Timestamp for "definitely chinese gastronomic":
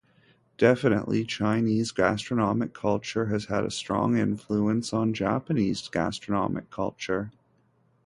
0.57-2.73